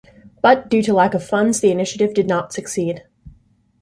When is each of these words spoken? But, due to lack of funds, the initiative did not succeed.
But, 0.41 0.67
due 0.67 0.81
to 0.81 0.95
lack 0.95 1.13
of 1.13 1.23
funds, 1.23 1.59
the 1.59 1.69
initiative 1.69 2.15
did 2.15 2.25
not 2.27 2.53
succeed. 2.53 3.03